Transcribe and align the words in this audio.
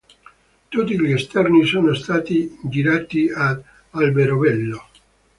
Tutti 0.69 0.95
gli 0.99 1.11
esterni 1.11 1.63
sono 1.63 1.93
stati 1.93 2.57
girati 2.63 3.29
ad 3.31 3.61
Alberobello. 3.91 4.87